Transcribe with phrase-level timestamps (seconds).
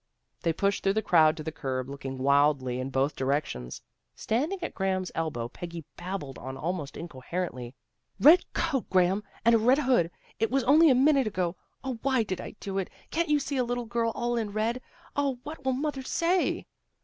[0.41, 3.83] "They pushed through the crowd to the curb, looking wildly in both directions.
[4.15, 7.75] Standing at Graham's elbow, Peggy babbled on almost incoherently."
[8.19, 10.09] Red coat, Graham, and a red hood.
[10.39, 11.55] It was only a minute ago.
[11.83, 12.89] O, why did I do it?
[13.11, 14.81] Can't you see a little girl all in red?
[15.15, 16.65] 0, what will mother say?